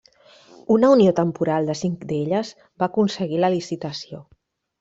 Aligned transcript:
Una 0.75 0.89
unió 0.93 1.11
temporal 1.19 1.69
de 1.71 1.77
cinc 1.83 2.07
d'elles 2.13 2.55
va 2.65 2.89
aconseguir 2.91 3.43
la 3.45 3.55
licitació. 3.59 4.27